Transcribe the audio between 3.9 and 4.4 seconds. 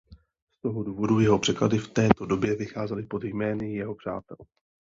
přátel.